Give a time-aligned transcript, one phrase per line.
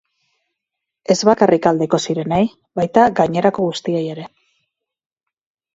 [1.15, 2.41] Ez bakarrik aldeko zirenei,
[2.81, 4.31] baita gainerako guztiei ere.